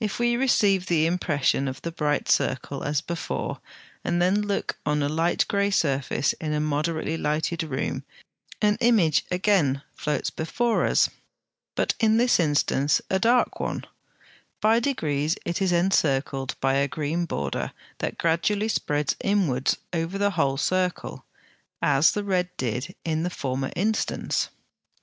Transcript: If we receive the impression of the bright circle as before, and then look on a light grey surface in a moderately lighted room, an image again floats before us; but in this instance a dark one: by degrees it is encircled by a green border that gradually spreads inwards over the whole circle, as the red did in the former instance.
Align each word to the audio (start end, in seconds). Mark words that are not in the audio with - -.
If 0.00 0.18
we 0.18 0.34
receive 0.34 0.86
the 0.86 1.04
impression 1.04 1.68
of 1.68 1.82
the 1.82 1.92
bright 1.92 2.26
circle 2.30 2.82
as 2.82 3.02
before, 3.02 3.60
and 4.02 4.16
then 4.22 4.40
look 4.40 4.78
on 4.86 5.02
a 5.02 5.10
light 5.10 5.46
grey 5.46 5.70
surface 5.70 6.32
in 6.40 6.54
a 6.54 6.58
moderately 6.60 7.18
lighted 7.18 7.62
room, 7.64 8.02
an 8.62 8.78
image 8.80 9.26
again 9.30 9.82
floats 9.94 10.30
before 10.30 10.86
us; 10.86 11.10
but 11.74 11.92
in 12.00 12.16
this 12.16 12.40
instance 12.40 13.02
a 13.10 13.18
dark 13.18 13.60
one: 13.60 13.84
by 14.62 14.80
degrees 14.80 15.36
it 15.44 15.60
is 15.60 15.70
encircled 15.70 16.56
by 16.62 16.72
a 16.76 16.88
green 16.88 17.26
border 17.26 17.72
that 17.98 18.16
gradually 18.16 18.68
spreads 18.68 19.16
inwards 19.22 19.76
over 19.92 20.16
the 20.16 20.30
whole 20.30 20.56
circle, 20.56 21.26
as 21.82 22.12
the 22.12 22.24
red 22.24 22.48
did 22.56 22.94
in 23.04 23.22
the 23.22 23.28
former 23.28 23.70
instance. 23.76 24.48